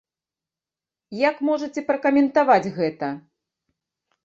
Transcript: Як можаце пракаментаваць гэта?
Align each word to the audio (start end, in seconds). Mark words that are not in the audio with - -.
Як 1.29 1.35
можаце 1.51 1.85
пракаментаваць 1.91 2.73
гэта? 2.81 3.13